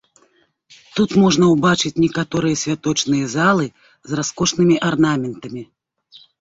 [0.95, 5.63] Тут можна ўбачыць некаторыя святочныя залы з раскошнымі арнаментамі.